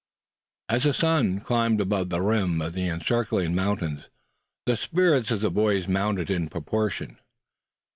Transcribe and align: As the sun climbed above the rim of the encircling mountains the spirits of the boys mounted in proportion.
As 0.67 0.81
the 0.81 0.95
sun 0.95 1.41
climbed 1.41 1.79
above 1.79 2.09
the 2.09 2.23
rim 2.23 2.59
of 2.59 2.73
the 2.73 2.87
encircling 2.87 3.53
mountains 3.53 4.05
the 4.65 4.75
spirits 4.75 5.29
of 5.29 5.41
the 5.41 5.51
boys 5.51 5.87
mounted 5.87 6.31
in 6.31 6.47
proportion. 6.47 7.19